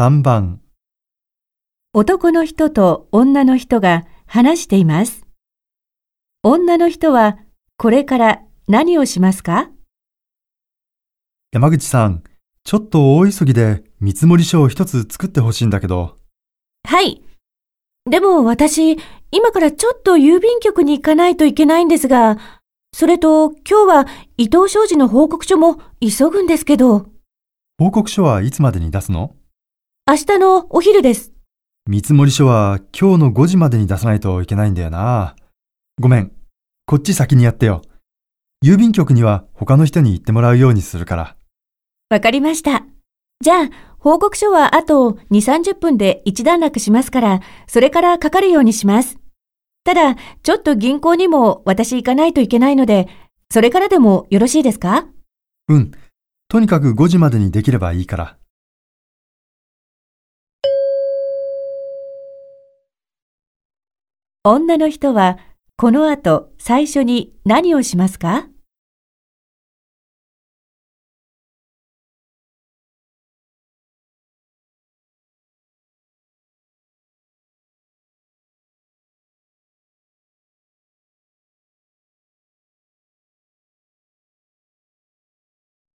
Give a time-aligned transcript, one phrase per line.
[0.00, 0.60] 3番、
[1.92, 5.26] 男の人と女の人が話しています。
[6.44, 7.36] 女の人は
[7.76, 9.70] これから何をしますか？
[11.50, 12.22] 山口さん、
[12.62, 16.16] ちょっと大急ぎで見積書を一つ作ってほしいんだけど、
[16.84, 17.20] はい。
[18.08, 18.98] でも私、
[19.32, 22.38] 今からちょっと郵便局に行かないといけないんですが、
[22.92, 24.06] それと今日は
[24.36, 27.06] 伊藤商事の報告書も急ぐんですけど、
[27.80, 29.34] 報告書はいつまでに出すの？
[30.10, 31.34] 明日のお昼です。
[31.86, 35.36] 見積書は今日の5時までに出さないといけないんだよな。
[36.00, 36.32] ごめん、
[36.86, 37.82] こっち先にやってよ。
[38.64, 41.36] 郵便局には他の人に行ってもらうようにするから。
[42.08, 42.86] わかりました。
[43.42, 43.68] じゃあ、
[43.98, 49.18] 報告書はあと2、30分で一段落しますから、それからかかるようにします。
[49.84, 53.08] ただ、ちょっと銀行にも私行かないといけないので、
[53.50, 55.06] それからでもよろしいですか？
[55.68, 55.92] うん。
[56.48, 58.38] とにかく5時までにできればいいから。
[64.50, 65.36] 女の人は
[65.76, 68.48] この後最初に何をしますか？